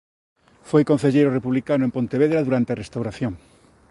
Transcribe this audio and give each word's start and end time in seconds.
Foi 0.69 0.83
concelleiro 0.91 1.35
republicano 1.37 1.83
en 1.85 1.95
Pontevedra 1.97 2.45
durante 2.47 2.69
a 2.71 2.79
Restauración. 2.83 3.33